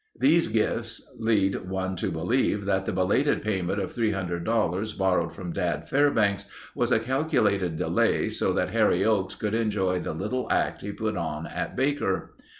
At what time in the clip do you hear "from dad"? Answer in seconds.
5.31-5.87